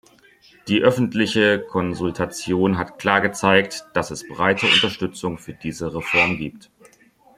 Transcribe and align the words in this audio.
Die 0.67 0.81
öffentliche 0.81 1.59
Konsultation 1.59 2.79
hat 2.79 2.97
klar 2.97 3.21
gezeigt, 3.21 3.85
dass 3.93 4.09
es 4.09 4.27
breite 4.27 4.65
Unterstützung 4.65 5.37
für 5.37 5.53
diese 5.53 5.93
Reform 5.93 6.37
gibt. 6.37 6.71